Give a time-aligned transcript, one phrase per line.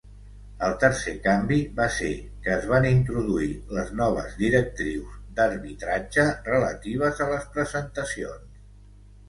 [0.67, 2.09] El tercer canvi va ser
[2.47, 8.61] que es van introduir les noves directrius d'arbitratge relatives a les presentacions.